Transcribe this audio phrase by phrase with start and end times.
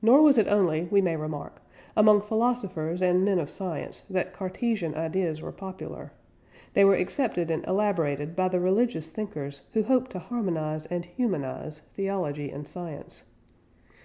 [0.00, 1.60] Nor was it only, we may remark,
[1.96, 6.12] among philosophers and men of science that Cartesian ideas were popular;
[6.74, 11.80] they were accepted and elaborated by the religious thinkers who hoped to harmonise and humanise
[11.96, 13.24] theology and science.